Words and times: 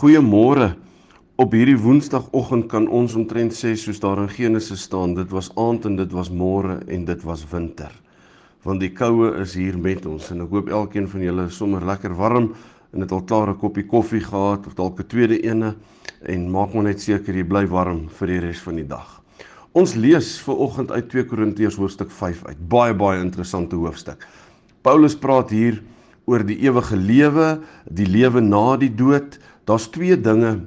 Goeiemôre. 0.00 0.78
Op 1.36 1.52
hierdie 1.52 1.76
Woensdagoggend 1.76 2.70
kan 2.72 2.86
ons 2.88 3.12
omtrent 3.20 3.52
sê 3.52 3.74
soos 3.76 3.98
daar 4.00 4.22
in 4.22 4.30
Genesis 4.32 4.86
staan, 4.86 5.12
dit 5.12 5.28
was 5.28 5.50
aand 5.60 5.84
en 5.90 5.98
dit 5.98 6.14
was 6.16 6.30
môre 6.32 6.78
en 6.88 7.04
dit 7.04 7.26
was 7.28 7.42
winter. 7.50 7.92
Want 8.64 8.80
die 8.80 8.88
koue 8.96 9.28
is 9.42 9.58
hier 9.60 9.76
met 9.76 10.06
ons 10.08 10.30
en 10.32 10.40
ek 10.46 10.56
hoop 10.56 10.72
elkeen 10.72 11.10
van 11.12 11.26
julle 11.26 11.44
is 11.50 11.60
sommer 11.60 11.84
lekker 11.84 12.16
warm 12.16 12.48
en 12.94 13.04
het 13.04 13.12
al 13.12 13.26
klaar 13.28 13.52
'n 13.52 13.60
koppie 13.60 13.84
koffie 13.84 14.24
gehad 14.24 14.66
of 14.66 14.74
dalk 14.80 15.04
'n 15.04 15.10
tweede 15.12 15.36
ene 15.44 15.74
en 16.24 16.50
maak 16.50 16.72
maar 16.72 16.88
net 16.88 17.00
seker 17.00 17.36
jy 17.36 17.44
bly 17.44 17.66
warm 17.66 18.08
vir 18.08 18.26
die 18.26 18.40
res 18.40 18.60
van 18.60 18.76
die 18.76 18.88
dag. 18.88 19.20
Ons 19.74 19.94
lees 19.94 20.40
vir 20.40 20.56
oggend 20.56 20.90
uit 20.90 21.10
2 21.10 21.24
Korintiërs 21.24 21.76
hoofstuk 21.76 22.10
5 22.10 22.44
uit. 22.46 22.68
Baie 22.68 22.94
baie 22.94 23.20
interessante 23.20 23.76
hoofstuk. 23.76 24.26
Paulus 24.82 25.14
praat 25.14 25.50
hier 25.50 25.82
oor 26.26 26.44
die 26.46 26.58
ewige 26.64 26.96
lewe, 26.96 27.60
die 27.86 28.06
lewe 28.06 28.40
na 28.40 28.76
die 28.76 28.92
dood. 28.94 29.38
Daar's 29.64 29.88
twee 29.90 30.16
dinge 30.16 30.60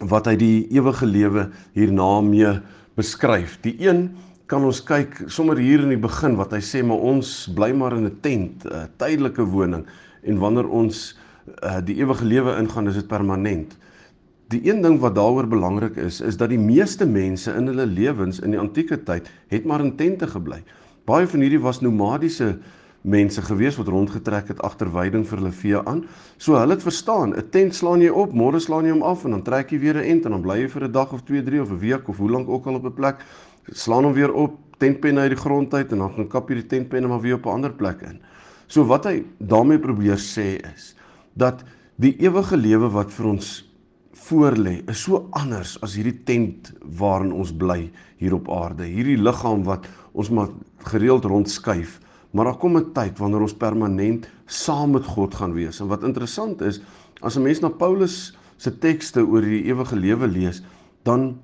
wat 0.00 0.26
hy 0.26 0.36
die 0.36 0.66
ewige 0.74 1.06
lewe 1.06 1.48
hierna 1.76 2.20
mee 2.24 2.58
beskryf. 2.98 3.58
Die 3.62 3.76
een 3.84 4.10
kan 4.50 4.64
ons 4.68 4.82
kyk 4.84 5.24
sommer 5.32 5.56
hier 5.56 5.80
in 5.84 5.94
die 5.94 6.00
begin 6.00 6.36
wat 6.36 6.52
hy 6.52 6.60
sê 6.64 6.82
maar 6.84 7.00
ons 7.00 7.46
bly 7.56 7.72
maar 7.72 7.96
in 7.96 8.06
'n 8.06 8.20
tent, 8.20 8.66
'n 8.66 8.88
tydelike 8.98 9.44
woning 9.44 9.86
en 10.22 10.38
wanneer 10.38 10.68
ons 10.68 11.16
uh, 11.62 11.80
die 11.80 11.96
ewige 11.96 12.24
lewe 12.24 12.56
ingaan, 12.58 12.88
is 12.88 12.94
dit 12.94 13.08
permanent. 13.08 13.76
Die 14.52 14.60
een 14.68 14.82
ding 14.82 14.98
wat 15.00 15.14
daaroor 15.14 15.48
belangrik 15.48 15.96
is, 15.96 16.20
is 16.20 16.36
dat 16.36 16.50
die 16.52 16.60
meeste 16.60 17.06
mense 17.06 17.52
in 17.56 17.66
hulle 17.66 17.86
lewens 17.86 18.40
in 18.40 18.50
die 18.50 18.60
antieke 18.60 18.98
tyd 19.02 19.30
het 19.48 19.64
maar 19.64 19.80
in 19.80 19.96
tente 19.96 20.26
gebly. 20.26 20.62
Baie 21.08 21.26
van 21.26 21.40
hierdie 21.40 21.62
was 21.62 21.80
nomadiese 21.80 22.58
mense 23.02 23.42
gewees 23.42 23.76
wat 23.76 23.88
rondgetrek 23.88 24.48
het 24.48 24.60
agter 24.62 24.90
weiding 24.92 25.24
vir 25.26 25.38
hulle 25.38 25.52
vee 25.52 25.78
aan. 25.78 26.04
So 26.38 26.54
hulle 26.54 26.76
het 26.76 26.82
verstaan, 26.82 27.34
'n 27.34 27.50
tent 27.50 27.74
slaan 27.74 28.00
jy 28.00 28.08
op, 28.08 28.32
môre 28.32 28.60
slaan 28.60 28.84
jy 28.84 28.92
hom 28.92 29.02
af 29.02 29.24
en 29.24 29.30
dan 29.30 29.42
trek 29.42 29.70
jy 29.70 29.78
weer 29.78 29.96
'n 29.96 30.04
ent 30.04 30.24
en 30.24 30.30
dan 30.30 30.42
bly 30.42 30.60
jy 30.62 30.68
vir 30.68 30.84
'n 30.84 30.92
dag 30.92 31.12
of 31.12 31.22
2, 31.22 31.42
3 31.42 31.60
of 31.60 31.70
'n 31.70 31.78
week 31.78 32.08
of 32.08 32.16
hoe 32.16 32.30
lank 32.30 32.48
ook 32.48 32.66
al 32.66 32.74
op 32.74 32.84
'n 32.84 32.94
plek. 32.94 33.16
Slaan 33.72 34.04
hom 34.04 34.12
weer 34.12 34.32
op, 34.32 34.58
tentpenne 34.78 35.20
uit 35.20 35.30
die 35.30 35.38
grond 35.38 35.74
uit 35.74 35.92
en 35.92 35.98
dan 35.98 36.12
gaan 36.12 36.28
kap 36.28 36.48
jy 36.48 36.54
die 36.54 36.66
tentpenne 36.66 37.08
maar 37.08 37.20
weer 37.20 37.34
op 37.34 37.46
'n 37.46 37.48
ander 37.48 37.72
plek 37.72 38.02
in. 38.02 38.20
So 38.66 38.84
wat 38.84 39.04
hy 39.04 39.24
daarmee 39.38 39.78
probeer 39.78 40.16
sê 40.16 40.58
is 40.74 40.94
dat 41.34 41.64
die 41.96 42.16
ewige 42.18 42.56
lewe 42.56 42.88
wat 42.90 43.12
vir 43.12 43.26
ons 43.26 43.72
voorlê 44.12 44.82
is 44.88 45.02
so 45.02 45.28
anders 45.30 45.80
as 45.82 45.94
hierdie 45.94 46.24
tent 46.24 46.72
waarin 46.98 47.32
ons 47.32 47.52
bly 47.52 47.90
hier 48.16 48.34
op 48.34 48.48
aarde. 48.50 48.84
Hierdie 48.84 49.18
liggaam 49.18 49.64
wat 49.64 49.86
ons 50.12 50.30
maar 50.30 50.48
gereeld 50.84 51.24
rondskuif 51.24 52.00
Maar 52.32 52.44
daar 52.44 52.58
kom 52.58 52.76
'n 52.76 52.92
tyd 52.92 53.18
wanneer 53.18 53.40
ons 53.40 53.54
permanent 53.54 54.28
saam 54.46 54.90
met 54.90 55.04
God 55.04 55.34
gaan 55.34 55.52
wees. 55.52 55.80
En 55.80 55.86
wat 55.86 56.02
interessant 56.02 56.60
is, 56.60 56.80
as 57.20 57.36
'n 57.36 57.42
mens 57.42 57.60
na 57.60 57.68
Paulus 57.68 58.36
se 58.56 58.78
tekste 58.78 59.26
oor 59.26 59.40
die 59.40 59.64
ewige 59.64 59.96
lewe 59.96 60.26
lees, 60.26 60.62
dan 61.02 61.40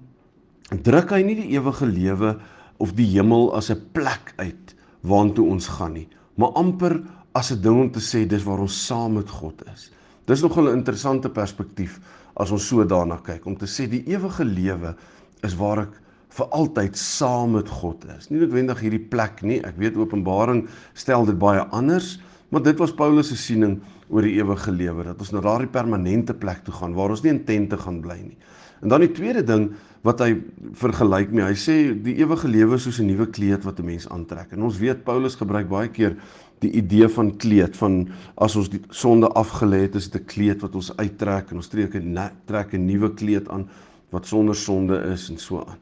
druk 0.83 1.11
hy 1.11 1.23
nie 1.23 1.35
die 1.35 1.53
ewige 1.57 1.87
lewe 1.87 2.39
of 2.79 2.93
die 2.93 3.07
hemel 3.07 3.55
as 3.55 3.71
'n 3.71 3.83
plek 3.93 4.33
uit 4.37 4.75
waartoe 5.01 5.47
ons 5.49 5.69
gaan 5.69 5.93
nie, 5.93 6.09
maar 6.35 6.53
amper 6.53 7.03
as 7.33 7.53
'n 7.53 7.61
ding 7.61 7.81
om 7.81 7.91
te 7.91 8.01
sê 8.01 8.27
dis 8.27 8.45
waar 8.45 8.59
ons 8.59 8.87
saam 8.87 9.13
met 9.13 9.31
God 9.31 9.63
is. 9.75 9.91
Dis 10.27 10.43
nogal 10.43 10.69
'n 10.69 10.79
interessante 10.79 11.29
perspektief 11.29 12.01
as 12.37 12.51
ons 12.51 12.67
so 12.69 12.85
daarna 12.85 13.17
kyk 13.17 13.47
om 13.47 13.57
te 13.57 13.67
sê 13.67 13.89
die 13.89 14.05
ewige 14.07 14.45
lewe 14.45 14.95
is 15.43 15.55
waar 15.55 15.79
ek 15.79 16.01
vir 16.39 16.55
altyd 16.55 16.99
saam 16.99 17.57
met 17.59 17.69
God 17.81 18.05
is. 18.17 18.31
Nie 18.31 18.41
noodwendig 18.43 18.81
hierdie 18.85 19.03
plek 19.11 19.43
nie. 19.43 19.59
Ek 19.67 19.79
weet 19.81 19.99
Openbaring 19.99 20.67
stel 20.95 21.27
dit 21.27 21.39
baie 21.39 21.65
anders, 21.75 22.17
maar 22.53 22.63
dit 22.65 22.79
was 22.81 22.95
Paulus 22.95 23.33
se 23.33 23.37
siening 23.37 23.81
oor 24.09 24.25
die 24.25 24.39
ewige 24.39 24.73
lewe 24.73 25.05
dat 25.11 25.21
ons 25.21 25.35
na 25.35 25.43
daardie 25.45 25.71
permanente 25.73 26.35
plek 26.35 26.63
toe 26.65 26.75
gaan 26.79 26.95
waar 26.97 27.13
ons 27.13 27.25
nie 27.25 27.35
in 27.35 27.45
tente 27.45 27.77
gaan 27.81 28.01
bly 28.05 28.17
nie. 28.23 28.39
En 28.83 28.93
dan 28.93 29.03
die 29.03 29.13
tweede 29.13 29.43
ding 29.43 29.73
wat 30.07 30.23
hy 30.23 30.37
vergelyk 30.79 31.33
mee, 31.35 31.45
hy 31.45 31.57
sê 31.59 31.75
die 31.93 32.15
ewige 32.23 32.49
lewe 32.49 32.79
is 32.79 32.87
soos 32.87 33.01
'n 33.03 33.11
nuwe 33.11 33.27
kleed 33.27 33.65
wat 33.67 33.81
'n 33.81 33.85
mens 33.85 34.09
aantrek. 34.09 34.53
En 34.53 34.63
ons 34.63 34.79
weet 34.79 35.05
Paulus 35.05 35.35
gebruik 35.35 35.69
baie 35.69 35.89
keer 35.89 36.17
die 36.61 36.71
idee 36.71 37.09
van 37.09 37.37
kleed 37.37 37.77
van 37.77 38.09
as 38.37 38.57
ons 38.57 38.69
die 38.69 38.81
sonde 38.91 39.29
afgelê 39.35 39.83
het, 39.83 39.97
is 39.97 40.09
dit 40.09 40.23
'n 40.23 40.27
kleed 40.27 40.63
wat 40.63 40.75
ons 40.75 40.97
uittrek 40.97 41.51
en 41.51 41.57
ons 41.57 41.69
trek 41.69 41.95
'n 41.95 42.31
trek 42.47 42.75
'n 42.75 42.87
nuwe 42.87 43.15
kleed 43.15 43.49
aan 43.49 43.69
wat 44.11 44.27
sonder 44.27 44.55
sonde 44.55 44.97
is 45.13 45.29
en 45.31 45.39
so 45.39 45.59
aan. 45.59 45.79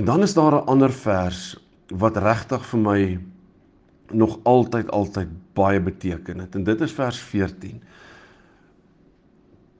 En 0.00 0.06
dan 0.06 0.22
is 0.22 0.34
daar 0.34 0.52
'n 0.52 0.66
ander 0.66 0.92
vers 0.92 1.60
wat 1.88 2.16
regtig 2.16 2.66
vir 2.66 2.80
my 2.80 3.20
nog 4.12 4.38
altyd 4.42 4.90
altyd 4.90 5.28
baie 5.52 5.80
beteken 5.80 6.38
het 6.38 6.54
en 6.54 6.64
dit 6.64 6.80
is 6.80 6.92
vers 6.92 7.18
14. 7.18 7.82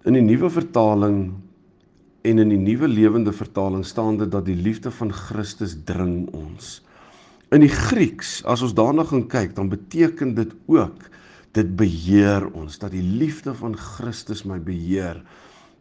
In 0.02 0.12
die 0.12 0.22
nuwe 0.22 0.50
vertaling 0.50 1.32
en 2.20 2.38
in 2.38 2.48
die 2.48 2.58
nuwe 2.58 2.88
lewende 2.88 3.32
vertaling 3.32 3.84
staan 3.84 4.16
dit 4.16 4.30
dat 4.30 4.44
die 4.44 4.56
liefde 4.56 4.90
van 4.90 5.12
Christus 5.12 5.76
dring 5.84 6.28
ons. 6.32 6.84
In 7.48 7.60
die 7.60 7.72
Grieks, 7.72 8.44
as 8.44 8.62
ons 8.62 8.74
daarna 8.74 9.04
gaan 9.04 9.26
kyk, 9.26 9.54
dan 9.54 9.68
beteken 9.68 10.34
dit 10.34 10.52
ook 10.66 11.08
dit 11.50 11.76
beheer 11.76 12.52
ons, 12.52 12.78
dat 12.78 12.90
die 12.90 13.02
liefde 13.02 13.54
van 13.54 13.76
Christus 13.76 14.42
my 14.42 14.60
beheer. 14.60 15.24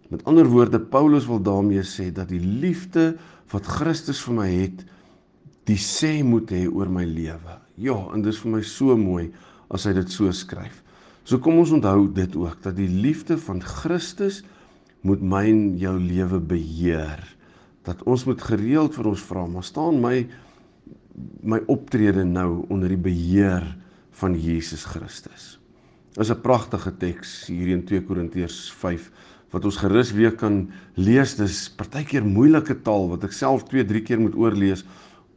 Met 0.09 0.23
ander 0.25 0.47
woorde, 0.49 0.79
Paulus 0.81 1.27
wil 1.29 1.41
daarmee 1.41 1.83
sê 1.85 2.09
dat 2.13 2.31
die 2.31 2.41
liefde 2.41 3.13
wat 3.51 3.67
Christus 3.69 4.21
vir 4.25 4.35
my 4.39 4.47
het, 4.49 4.83
die 5.69 5.77
sê 5.77 6.19
moet 6.25 6.49
hê 6.49 6.63
oor 6.65 6.89
my 6.89 7.05
lewe. 7.05 7.57
Ja, 7.77 7.97
en 8.13 8.23
dit 8.25 8.33
is 8.33 8.41
vir 8.41 8.55
my 8.57 8.61
so 8.65 8.97
mooi 8.97 9.29
as 9.69 9.85
hy 9.85 9.93
dit 9.99 10.09
so 10.09 10.31
skryf. 10.33 10.81
So 11.23 11.37
kom 11.37 11.59
ons 11.61 11.73
onthou 11.75 12.07
dit 12.09 12.33
ook 12.39 12.57
dat 12.65 12.73
die 12.79 12.89
liefde 12.89 13.37
van 13.37 13.61
Christus 13.61 14.41
moet 15.05 15.21
my 15.21 15.43
en 15.51 15.61
jou 15.79 15.93
lewe 16.01 16.41
beheer. 16.41 17.21
Dat 17.85 18.01
ons 18.09 18.25
moet 18.25 18.41
gereeld 18.41 18.97
vir 18.97 19.11
ons 19.13 19.25
vra, 19.29 19.45
maar 19.45 19.67
staan 19.67 20.01
my 20.01 20.23
my 21.43 21.57
optrede 21.67 22.23
nou 22.23 22.63
onder 22.71 22.93
die 22.93 23.01
beheer 23.03 23.65
van 24.21 24.37
Jesus 24.39 24.85
Christus. 24.87 25.57
Is 26.15 26.31
'n 26.31 26.41
pragtige 26.41 26.91
teks 26.97 27.47
hier 27.47 27.67
in 27.75 27.83
2 27.83 28.01
Korintiërs 28.07 28.71
5 28.71 29.11
wat 29.51 29.65
ons 29.65 29.79
gerus 29.81 30.11
weer 30.13 30.35
kan 30.37 30.63
lees. 30.95 31.35
Dis 31.39 31.67
partykeer 31.77 32.25
moeilike 32.25 32.81
taal 32.85 33.09
wat 33.13 33.23
ek 33.27 33.35
self 33.35 33.65
2, 33.69 33.85
3 33.89 34.03
keer 34.05 34.21
moet 34.21 34.37
oorlees 34.37 34.85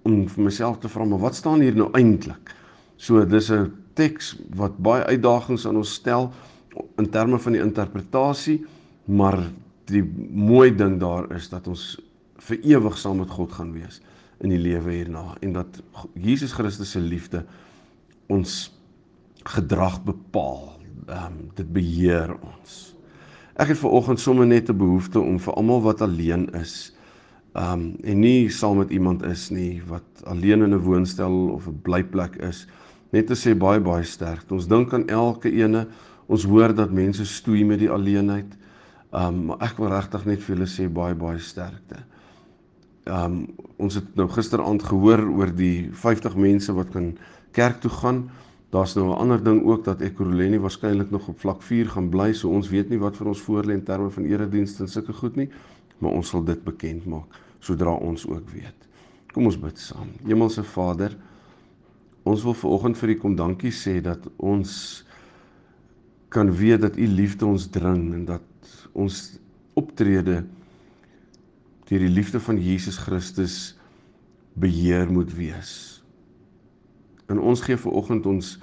om 0.03 0.27
vir 0.29 0.45
myself 0.49 0.81
te 0.83 0.91
vra, 0.91 1.07
maar 1.07 1.23
wat 1.23 1.39
staan 1.39 1.63
hier 1.63 1.77
nou 1.79 1.89
eintlik? 1.95 2.55
So 2.97 3.25
dis 3.25 3.51
'n 3.51 3.73
teks 3.95 4.37
wat 4.57 4.79
baie 4.79 5.05
uitdagings 5.05 5.67
aan 5.67 5.77
ons 5.77 5.95
stel 5.95 6.33
in 6.99 7.11
terme 7.11 7.39
van 7.39 7.53
die 7.53 7.63
interpretasie, 7.63 8.65
maar 9.05 9.51
die 9.87 10.03
mooi 10.31 10.75
ding 10.75 10.99
daar 11.01 11.31
is 11.37 11.49
dat 11.49 11.67
ons 11.69 12.01
vir 12.39 12.59
ewig 12.65 12.99
saam 12.99 13.19
met 13.19 13.31
God 13.31 13.53
gaan 13.53 13.73
wees 13.73 14.01
in 14.43 14.51
die 14.51 14.59
lewe 14.59 14.91
hierna 14.91 15.37
en 15.41 15.53
dat 15.53 15.83
Jesus 16.15 16.53
Christus 16.53 16.91
se 16.91 17.01
liefde 17.01 17.45
ons 18.33 18.73
gedrag 19.45 20.03
bepaal. 20.07 20.79
Ehm 21.09 21.27
um, 21.27 21.51
dit 21.55 21.73
beheer 21.73 22.35
ons. 22.39 22.95
Ek 23.55 23.69
het 23.69 23.79
ver 23.79 23.93
oggend 23.93 24.21
sommer 24.21 24.47
net 24.47 24.71
'n 24.71 24.77
behoefte 24.77 25.21
om 25.21 25.39
vir 25.39 25.55
almal 25.55 25.83
wat 25.83 26.01
alleen 26.01 26.49
is, 26.55 26.95
um 27.53 27.97
en 28.03 28.21
nie 28.21 28.49
saam 28.49 28.79
met 28.79 28.91
iemand 28.91 29.23
is 29.23 29.51
nie, 29.51 29.83
wat 29.87 30.25
alleen 30.25 30.63
in 30.63 30.75
'n 30.75 30.81
woonstel 30.81 31.49
of 31.49 31.67
'n 31.67 31.81
blyplek 31.83 32.37
is, 32.37 32.67
net 33.11 33.27
te 33.27 33.35
sê 33.35 33.55
baie 33.59 33.81
baie 33.81 34.05
sterk. 34.05 34.51
Ons 34.51 34.69
dink 34.69 34.93
aan 34.95 35.09
elke 35.09 35.53
ene. 35.53 35.87
Ons 36.27 36.45
hoor 36.45 36.75
dat 36.75 36.91
mense 36.91 37.27
stoei 37.27 37.65
met 37.65 37.79
die 37.79 37.91
alleenheid. 37.91 38.57
Um 39.13 39.45
maar 39.45 39.61
ek 39.61 39.77
wil 39.77 39.89
regtig 39.89 40.25
net 40.25 40.41
vir 40.43 40.57
julle 40.57 40.69
sê 40.69 40.89
baie 40.89 41.15
baie 41.15 41.39
sterkte. 41.39 41.97
Um 43.05 43.47
ons 43.77 43.95
het 43.95 44.15
nou 44.17 44.29
gisteraand 44.29 44.83
gehoor 44.83 45.29
oor 45.29 45.55
die 45.55 45.91
50 45.93 46.37
mense 46.37 46.73
wat 46.73 46.91
kan 46.91 47.19
kerk 47.53 47.81
toe 47.81 47.91
gaan. 47.91 48.31
Daar's 48.73 48.95
nou 48.97 49.11
'n 49.11 49.19
ander 49.21 49.43
ding 49.45 49.63
ook 49.65 49.85
dat 49.85 50.01
Ekurhuleni 50.01 50.59
waarskynlik 50.59 51.11
nog 51.11 51.29
op 51.29 51.39
vlak 51.41 51.63
4 51.63 51.89
gaan 51.89 52.09
bly, 52.09 52.33
so 52.33 52.49
ons 52.49 52.69
weet 52.69 52.89
nie 52.89 52.99
wat 52.99 53.17
vir 53.17 53.27
ons 53.27 53.43
voorlê 53.43 53.73
in 53.73 53.85
terme 53.85 54.11
van 54.11 54.25
eredienste 54.25 54.83
en 54.83 54.89
sulke 54.89 55.13
goed 55.13 55.37
nie, 55.37 55.51
maar 55.99 56.11
ons 56.11 56.29
sal 56.29 56.45
dit 56.45 56.65
bekend 56.65 57.07
maak 57.07 57.41
sodra 57.63 57.95
ons 57.95 58.27
ook 58.27 58.51
weet. 58.51 58.89
Kom 59.33 59.47
ons 59.49 59.59
bid 59.59 59.79
saam. 59.79 60.11
Hemelse 60.27 60.65
Vader, 60.67 61.15
ons 62.27 62.43
wil 62.45 62.55
ver 62.55 62.71
oggend 62.71 62.99
vir 62.99 63.15
U 63.15 63.17
kom 63.23 63.37
dankie 63.39 63.73
sê 63.75 64.01
dat 64.03 64.27
ons 64.37 65.05
kan 66.33 66.51
weet 66.57 66.81
dat 66.81 66.97
u 66.97 67.07
liefde 67.07 67.47
ons 67.47 67.69
dring 67.71 68.13
en 68.15 68.25
dat 68.25 68.43
ons 68.93 69.39
optrede 69.77 70.43
deur 71.89 72.05
die 72.07 72.13
liefde 72.13 72.41
van 72.41 72.61
Jesus 72.61 72.97
Christus 72.97 73.77
beheer 74.57 75.11
moet 75.13 75.33
wees. 75.37 76.02
En 77.33 77.41
ons 77.41 77.61
gee 77.65 77.81
ver 77.81 77.99
oggend 78.03 78.29
ons 78.29 78.59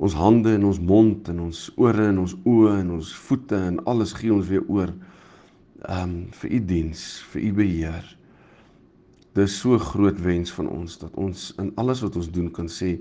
ons 0.00 0.14
hande 0.16 0.54
en 0.56 0.64
ons 0.64 0.78
mond 0.80 1.28
en 1.28 1.40
ons 1.44 1.58
ore 1.76 2.06
en 2.08 2.22
ons 2.22 2.34
oë 2.48 2.78
en 2.80 2.92
ons 2.94 3.08
voete 3.26 3.58
en 3.68 3.82
alles 3.92 4.14
gee 4.16 4.32
ons 4.32 4.46
weer 4.48 4.64
oor 4.64 4.94
um 5.92 6.14
vir 6.40 6.54
u 6.56 6.60
diens, 6.70 7.02
vir 7.32 7.42
u 7.42 7.50
beheer. 7.58 8.06
Dis 9.36 9.58
so 9.60 9.76
groot 9.78 10.16
wens 10.24 10.52
van 10.56 10.70
ons 10.72 10.96
dat 11.02 11.16
ons 11.20 11.50
in 11.60 11.68
alles 11.80 12.00
wat 12.04 12.16
ons 12.16 12.32
doen 12.32 12.48
kan 12.52 12.68
sê 12.72 12.96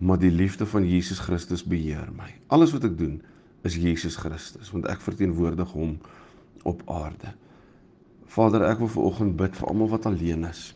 maar 0.00 0.22
die 0.22 0.30
liefde 0.32 0.64
van 0.70 0.86
Jesus 0.86 1.18
Christus 1.20 1.66
beheer 1.66 2.08
my. 2.16 2.30
Alles 2.54 2.72
wat 2.72 2.86
ek 2.86 2.94
doen 2.98 3.18
is 3.66 3.76
Jesus 3.76 4.16
Christus 4.16 4.70
want 4.70 4.86
ek 4.88 5.02
verteenwoordig 5.04 5.74
hom 5.74 5.98
op 6.62 6.86
aarde. 6.86 7.34
Vader, 8.30 8.68
ek 8.70 8.84
wil 8.84 8.94
ver 8.94 9.08
oggend 9.10 9.34
bid 9.38 9.58
vir 9.58 9.70
almal 9.72 9.90
wat 9.98 10.06
alleen 10.06 10.46
is. 10.46 10.70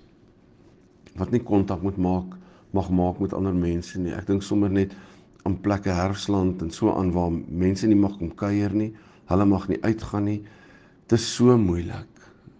Wat 1.14 1.30
nie 1.30 1.42
kontak 1.46 1.86
moet 1.86 2.00
maak 2.02 2.34
mag 2.74 2.90
maak 2.90 3.20
met 3.22 3.34
ander 3.36 3.54
mense 3.54 3.98
nie. 4.00 4.12
Ek 4.14 4.26
dink 4.28 4.42
sommer 4.42 4.72
net 4.72 4.94
aan 5.44 5.58
plekke 5.62 5.92
herfsland 5.94 6.62
en 6.64 6.72
so 6.74 6.92
aan 6.94 7.12
waar 7.14 7.32
mense 7.32 7.86
nie 7.86 7.98
mag 7.98 8.16
kom 8.18 8.32
kuier 8.34 8.74
nie. 8.74 8.90
Hulle 9.30 9.46
mag 9.48 9.68
nie 9.70 9.80
uitgaan 9.84 10.28
nie. 10.28 10.40
Dit 11.06 11.18
is 11.20 11.28
so 11.36 11.56
moeilik 11.60 12.10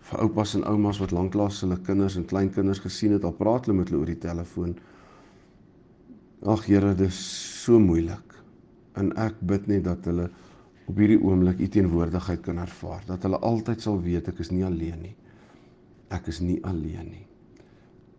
vir 0.05 0.21
oupas 0.21 0.53
en 0.59 0.67
oumas 0.69 1.01
wat 1.01 1.15
lanklaas 1.17 1.63
hulle 1.65 1.79
kinders 1.87 2.19
en 2.21 2.27
kleinkinders 2.29 2.83
gesien 2.85 3.15
het 3.17 3.25
al 3.25 3.37
praat 3.39 3.67
hulle 3.67 3.79
met 3.79 3.91
hulle 3.91 4.03
oor 4.03 4.13
die 4.13 4.21
telefoon. 4.21 4.75
Ag 6.45 6.67
Here, 6.69 6.93
dit 6.93 7.09
is 7.09 7.21
so 7.65 7.81
moeilik. 7.81 8.35
En 9.01 9.15
ek 9.19 9.41
bid 9.41 9.67
net 9.73 9.87
dat 9.89 10.05
hulle 10.11 10.29
op 10.85 10.99
hierdie 11.01 11.21
oomblik 11.25 11.63
u 11.65 11.69
teenwoordigheid 11.73 12.43
kan 12.45 12.61
ervaar, 12.61 13.01
dat 13.09 13.25
hulle 13.25 13.41
altyd 13.41 13.81
sal 13.81 13.97
weet 14.05 14.29
ek 14.35 14.43
is 14.45 14.53
nie 14.53 14.65
alleen 14.67 15.01
nie. 15.09 15.15
Ek 16.13 16.29
is 16.29 16.43
nie 16.45 16.59
alleen 16.69 17.09
nie. 17.09 17.25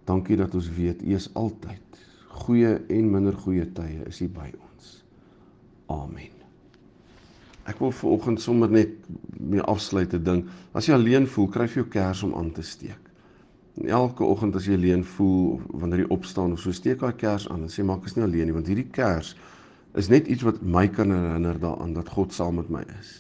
Dankie 0.06 0.38
dat 0.38 0.54
ons 0.56 0.70
weet 0.70 1.02
u 1.02 1.16
is 1.18 1.30
altyd 1.34 1.82
goeie 2.36 2.76
en 2.92 3.12
minder 3.12 3.36
goeie 3.46 3.66
tye 3.74 4.06
is 4.10 4.22
U 4.22 4.28
by 4.30 4.52
ons. 4.52 4.92
Amen. 5.94 6.34
Ek 7.66 7.80
wil 7.82 7.94
vir 7.96 8.12
oggend 8.14 8.42
sommer 8.44 8.70
net 8.70 8.94
mee 9.40 9.64
afsluit 9.66 10.12
te 10.14 10.20
ding. 10.22 10.44
As 10.78 10.86
jy 10.86 10.94
alleen 10.98 11.26
voel, 11.30 11.48
kry 11.54 11.66
jy 11.70 11.82
jou 11.82 11.88
kers 11.96 12.22
om 12.28 12.36
aan 12.38 12.52
te 12.54 12.66
steek. 12.66 13.02
En 13.80 13.90
elke 13.98 14.24
oggend 14.24 14.56
as 14.56 14.68
jy 14.70 14.78
alleen 14.78 15.04
voel 15.16 15.56
of 15.56 15.64
wanneer 15.82 16.04
jy 16.04 16.12
opstaan 16.14 16.54
of 16.56 16.62
so 16.64 16.76
steek 16.76 17.02
daai 17.02 17.16
kers 17.18 17.48
aan 17.50 17.66
en 17.66 17.72
sê 17.72 17.84
maak 17.84 18.06
is 18.08 18.16
nie 18.16 18.24
alleen 18.24 18.48
nie 18.48 18.56
want 18.56 18.70
hierdie 18.72 18.88
kers 18.96 19.34
is 20.00 20.08
net 20.12 20.30
iets 20.32 20.46
wat 20.48 20.62
my 20.62 20.86
kan 20.92 21.12
herinner 21.12 21.58
daaraan 21.60 21.96
dat 21.96 22.12
God 22.12 22.36
saam 22.36 22.60
met 22.60 22.70
my 22.72 22.84
is. 23.00 23.18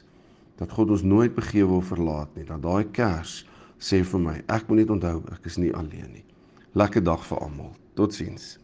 Dat 0.59 0.71
God 0.75 0.93
ons 0.95 1.03
nooit 1.07 1.33
begewe 1.35 1.79
of 1.79 1.89
verlaat 1.91 2.31
nie. 2.35 2.45
Dat 2.47 2.61
daai 2.63 2.85
kers 2.95 3.41
sê 3.79 4.03
vir 4.05 4.21
my, 4.21 4.37
ek 4.51 4.69
moet 4.69 4.83
net 4.83 4.93
onthou 4.95 5.17
ek 5.33 5.49
is 5.49 5.57
nie 5.59 5.73
alleen 5.75 6.11
nie. 6.13 6.25
Lekker 6.75 7.03
dag 7.07 7.21
vir 7.23 7.39
almal. 7.39 7.71
Totsiens. 7.95 8.57